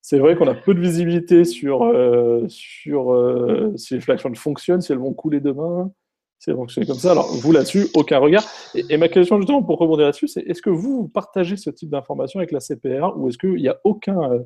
[0.00, 4.92] c'est vrai qu'on a peu de visibilité sur, euh, sur si les plateformes fonctionnent, si
[4.92, 5.90] elles vont couler demain.
[6.38, 7.12] C'est fonctionné comme ça.
[7.12, 8.44] Alors, vous là-dessus, aucun regard.
[8.74, 12.40] Et, ma question, justement, pour rebondir là-dessus, c'est est-ce que vous, partagez ce type d'informations
[12.40, 14.38] avec la CPR ou est-ce qu'il n'y a aucun euh,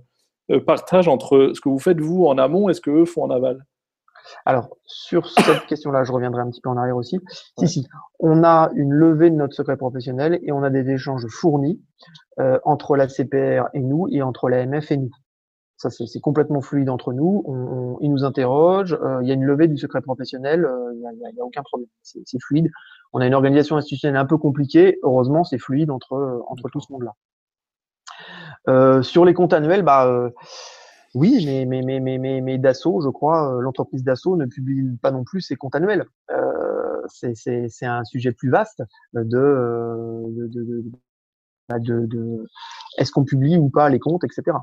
[0.52, 3.30] euh, partage entre ce que vous faites vous en amont et ce qu'eux font en
[3.30, 3.64] aval?
[4.44, 7.18] Alors, sur cette question-là, je reviendrai un petit peu en arrière aussi.
[7.58, 11.26] Si, si, on a une levée de notre secret professionnel et on a des échanges
[11.28, 11.80] fournis
[12.38, 15.10] euh, entre la CPR et nous et entre l'AMF et nous.
[15.80, 17.42] Ça, c'est complètement fluide entre nous.
[17.46, 18.98] On, ils nous interrogent.
[19.02, 20.66] Euh, il y a une levée du secret professionnel.
[20.66, 21.88] Euh, il n'y a, a, aucun problème.
[22.02, 22.70] C'est fluide.
[23.14, 24.98] On a une organisation institutionnelle un peu compliquée.
[25.02, 27.14] Heureusement, c'est fluide entre, entre tout ce monde-là.
[28.68, 30.30] Euh, sur les comptes annuels, bah,
[31.14, 34.96] oui, mais, mais, mais, mais, mais, mais Dassault, je crois, euh, l'entreprise Dassault ne publie
[35.02, 36.04] pas non plus ses comptes annuels.
[36.30, 38.82] Euh, c'est un sujet plus vaste
[39.14, 40.98] de, euh, de, de, bah,
[41.78, 42.46] de, de
[42.98, 44.56] est-ce qu'on publie ou pas les comptes, etc.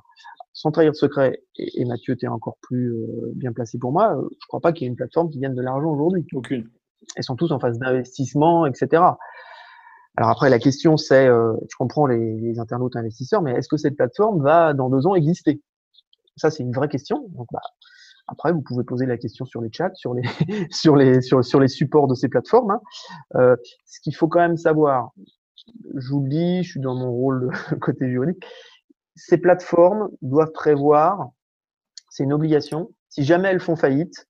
[0.54, 4.17] Sans trahir de secret, et, Mathieu, tu es encore plus euh, bien placé pour moi,
[4.32, 6.26] je crois pas qu'il y ait une plateforme qui gagne de l'argent aujourd'hui.
[6.34, 6.70] Aucune.
[7.15, 9.04] Elles sont tous en phase d'investissement, etc.
[10.17, 13.78] Alors après, la question c'est, euh, je comprends les, les, internautes investisseurs, mais est-ce que
[13.78, 15.62] cette plateforme va dans deux ans exister?
[16.38, 17.28] Ça, c'est une vraie question.
[17.30, 17.62] Donc, bah,
[18.28, 20.24] après, vous pouvez poser la question sur les chats, sur les,
[20.72, 22.72] sur les, sur, sur les supports de ces plateformes.
[22.72, 22.82] Hein.
[23.36, 25.12] Euh, ce qu'il faut quand même savoir,
[25.95, 28.43] je vous le dis, je suis dans mon rôle de côté juridique,
[29.15, 31.30] ces plateformes doivent prévoir,
[32.10, 34.27] c'est une obligation, si jamais elles font faillite,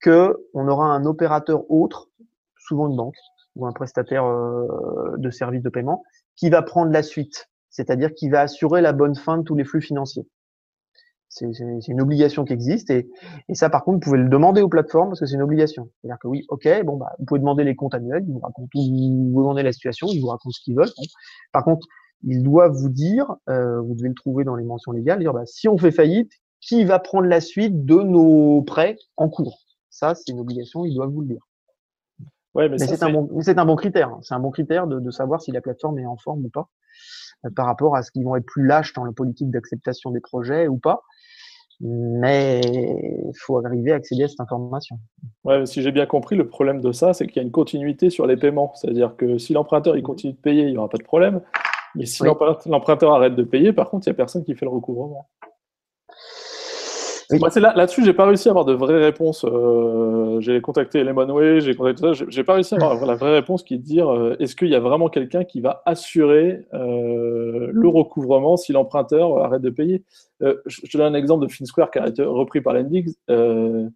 [0.00, 2.08] que on aura un opérateur autre,
[2.56, 3.16] souvent une banque
[3.54, 6.02] ou un prestataire euh, de services de paiement,
[6.36, 9.64] qui va prendre la suite, c'est-à-dire qui va assurer la bonne fin de tous les
[9.64, 10.26] flux financiers.
[11.34, 13.08] C'est une obligation qui existe et,
[13.48, 15.88] et, ça, par contre, vous pouvez le demander aux plateformes parce que c'est une obligation.
[16.00, 18.68] C'est-à-dire que oui, ok, bon, bah, vous pouvez demander les comptes annuels, ils vous racontent,
[18.74, 20.92] vous demandez la situation, ils vous racontent ce qu'ils veulent.
[21.52, 21.86] Par contre,
[22.22, 25.46] ils doivent vous dire, euh, vous devez le trouver dans les mentions légales, dire bah,
[25.46, 29.62] si on fait faillite, qui va prendre la suite de nos prêts en cours?
[29.88, 31.48] Ça, c'est une obligation, ils doivent vous le dire.
[32.54, 34.08] Ouais, mais, c'est un, bon, un bon critère.
[34.08, 34.20] Hein.
[34.22, 36.68] C'est un bon critère de, de, savoir si la plateforme est en forme ou pas,
[37.56, 40.68] par rapport à ce qu'ils vont être plus lâches dans la politique d'acceptation des projets
[40.68, 41.02] ou pas
[41.84, 44.98] mais il faut arriver à accéder à cette information.
[45.44, 48.08] Ouais, si j'ai bien compris, le problème de ça, c'est qu'il y a une continuité
[48.08, 48.72] sur les paiements.
[48.76, 51.40] C'est-à-dire que si l'emprunteur il continue de payer, il n'y aura pas de problème.
[51.96, 54.70] Mais si l'emprunteur arrête de payer, par contre, il n'y a personne qui fait le
[54.70, 55.28] recouvrement.
[57.38, 59.44] Là, là-dessus, j'ai pas réussi à avoir de vraies réponses.
[59.44, 62.24] Euh, j'ai contacté Lemonway, j'ai contacté ça.
[62.28, 64.68] J'ai pas réussi à avoir la vraie réponse qui est de dire euh, est-ce qu'il
[64.68, 70.04] y a vraiment quelqu'un qui va assurer euh, le recouvrement si l'emprunteur arrête de payer?
[70.40, 73.16] Je, te donne un exemple de FinSquare qui a été repris par l'Endix.
[73.28, 73.88] Enfin,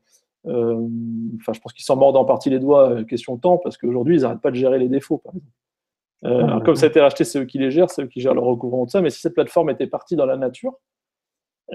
[0.45, 4.23] je pense qu'ils s'en mordent en partie les doigts, question de temps, parce qu'aujourd'hui, ils
[4.23, 6.65] n'arrêtent pas de gérer les défauts, par exemple.
[6.65, 8.41] comme ça a été racheté, c'est eux qui les gèrent, c'est eux qui gèrent le
[8.41, 9.01] recouvrement de ça.
[9.01, 10.75] Mais si cette plateforme était partie dans la nature,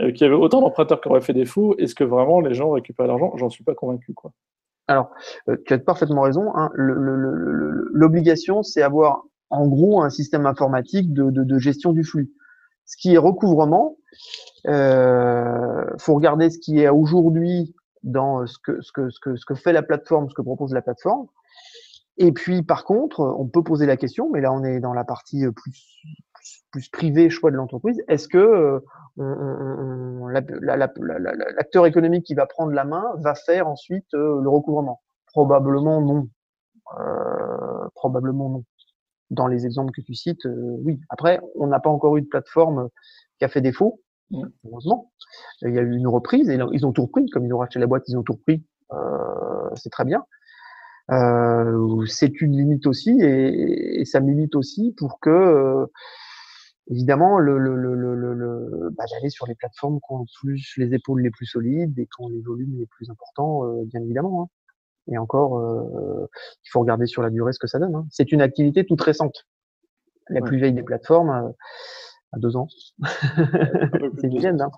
[0.09, 3.07] qu'il y avait autant d'emprunteurs qui auraient fait défaut, est-ce que vraiment les gens récupèrent
[3.07, 3.33] l'argent?
[3.37, 4.13] J'en suis pas convaincu.
[4.13, 4.31] Quoi.
[4.87, 5.11] Alors,
[5.49, 6.55] euh, tu as parfaitement raison.
[6.55, 6.69] Hein.
[6.75, 12.31] L'obligation, c'est avoir en gros un système informatique de, gestion du flux.
[12.85, 13.97] Ce qui est recouvrement,
[14.67, 19.45] euh, faut regarder ce qui est aujourd'hui dans ce que, ce, que, ce, que, ce
[19.45, 21.27] que fait la plateforme, ce que propose la plateforme.
[22.17, 25.03] Et puis, par contre, on peut poser la question, mais là, on est dans la
[25.03, 26.03] partie plus,
[26.71, 28.81] plus privé choix de l'entreprise, est-ce que
[29.19, 30.29] euh,
[30.61, 35.01] l'acteur économique qui va prendre la main va faire ensuite euh, le recouvrement?
[35.27, 36.27] Probablement non.
[36.99, 38.63] Euh, probablement non.
[39.29, 40.99] Dans les exemples que tu cites, oui.
[41.09, 42.89] Après, on n'a pas encore eu de plateforme
[43.39, 44.01] qui a fait défaut,
[44.31, 44.43] mmh.
[44.65, 45.11] heureusement.
[45.61, 47.79] Il y a eu une reprise et ils ont tout repris, comme ils ont racheté
[47.79, 48.65] la boîte, ils ont tout repris.
[49.75, 50.25] c'est très bien.
[52.07, 55.87] c'est une limite aussi et, et, ça limite aussi pour que
[56.89, 61.21] évidemment, le, le, le, le bah, d'aller sur les plateformes qui ont plus les épaules
[61.21, 64.43] les plus solides et qui ont les volumes les plus importants, euh, bien évidemment.
[64.43, 64.47] Hein.
[65.11, 66.27] Et encore, euh,
[66.63, 67.95] il faut regarder sur la durée ce que ça donne.
[67.95, 68.07] Hein.
[68.11, 69.47] C'est une activité toute récente.
[70.29, 71.49] La plus vieille des plateformes, euh,
[72.31, 72.67] à deux ans.
[73.03, 73.07] C'est
[74.27, 74.71] une hein.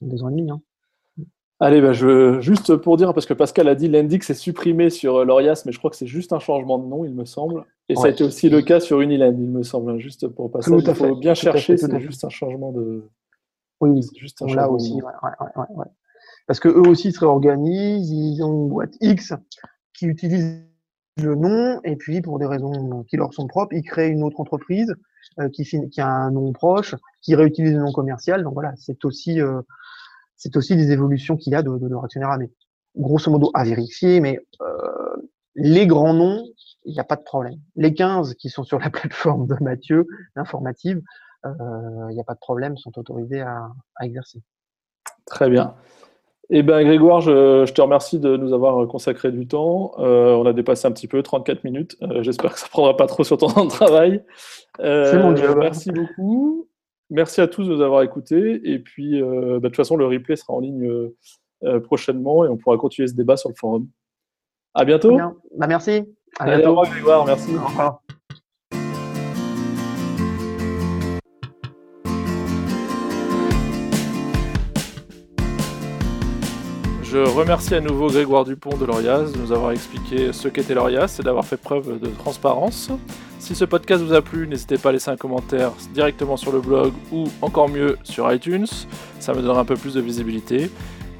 [0.00, 0.50] deux ans et demi.
[0.50, 0.60] Hein.
[1.60, 5.16] Allez, bah, je, juste pour dire, parce que Pascal a dit l'index est supprimé sur
[5.18, 7.64] euh, Lorias, mais je crois que c'est juste un changement de nom, il me semble.
[7.88, 9.92] Et ça a été aussi le cas sur Uniland, il me semble.
[9.92, 13.08] Hein, juste pour passer, il faut bien chercher, c'est juste un changement de.
[13.80, 15.84] Oui, juste un là aussi, ouais,
[16.46, 19.32] Parce que eux aussi se réorganisent, ils ont une boîte X
[19.92, 20.60] qui utilise
[21.22, 24.40] le nom, et puis pour des raisons qui leur sont propres, ils créent une autre
[24.40, 24.92] entreprise
[25.38, 28.42] euh, qui, qui, a un nom proche, qui réutilise le nom commercial.
[28.42, 29.40] Donc voilà, c'est aussi.
[29.40, 29.62] Euh,
[30.44, 32.50] c'est aussi des évolutions qu'il y a de, de, de mais
[32.96, 35.16] grosso modo à vérifier, mais euh,
[35.54, 36.44] les grands noms,
[36.84, 37.58] il n'y a pas de problème.
[37.76, 40.06] Les 15 qui sont sur la plateforme de Mathieu,
[40.36, 41.00] informative,
[41.46, 41.50] euh,
[42.10, 44.42] il n'y a pas de problème, sont autorisés à, à exercer.
[45.24, 45.74] Très bien.
[46.50, 49.92] Eh bien, Grégoire, je, je, te remercie de nous avoir consacré du temps.
[49.98, 51.96] Euh, on a dépassé un petit peu, 34 minutes.
[52.02, 54.22] Euh, J'espère que ça ne prendra pas trop sur ton temps de travail.
[54.80, 55.56] Euh, C'est mon job.
[55.58, 56.68] Merci beaucoup.
[57.14, 58.60] Merci à tous de nous avoir écoutés.
[58.64, 60.84] Et puis, euh, bah, de toute façon, le replay sera en ligne
[61.62, 63.86] euh, prochainement et on pourra continuer ce débat sur le forum.
[64.74, 65.16] À bientôt.
[65.56, 66.02] Bah, merci.
[66.40, 66.66] À bientôt.
[66.66, 67.24] au revoir, Grégoire.
[67.24, 67.54] Merci.
[67.54, 68.02] Au revoir.
[77.14, 81.18] Je remercie à nouveau Grégoire Dupont de Lorias de nous avoir expliqué ce qu'était Lorias
[81.20, 82.90] et d'avoir fait preuve de transparence.
[83.38, 86.60] Si ce podcast vous a plu, n'hésitez pas à laisser un commentaire directement sur le
[86.60, 88.66] blog ou encore mieux sur iTunes,
[89.20, 90.72] ça me donnera un peu plus de visibilité.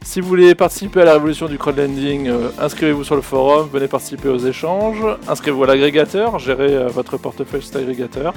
[0.02, 3.86] Si vous voulez participer à la révolution du crowdlending, euh, inscrivez-vous sur le forum, venez
[3.86, 8.34] participer aux échanges, inscrivez-vous à l'agrégateur, gérez euh, votre portefeuille cet agrégateur.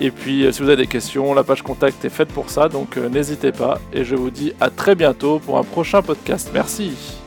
[0.00, 2.68] Et puis, euh, si vous avez des questions, la page contact est faite pour ça,
[2.68, 3.80] donc euh, n'hésitez pas.
[3.92, 6.50] Et je vous dis à très bientôt pour un prochain podcast.
[6.52, 7.25] Merci.